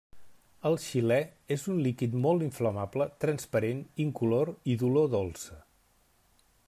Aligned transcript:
El 0.67 0.75
xilè 0.85 1.17
és 1.55 1.65
un 1.73 1.83
líquid 1.87 2.15
molt 2.23 2.45
inflamable, 2.45 3.07
transparent, 3.25 3.85
incolor 4.07 4.53
i 4.75 4.79
d'olor 4.81 5.13
dolça. 5.19 5.61